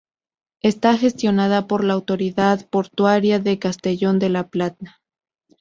Está 0.63 0.97
gestionada 0.97 1.67
por 1.67 1.83
la 1.83 1.93
autoridad 1.93 2.67
portuaria 2.71 3.37
de 3.37 3.59
Castellón 3.59 4.17
de 4.17 4.29
la 4.29 4.47
Plana. 4.47 4.99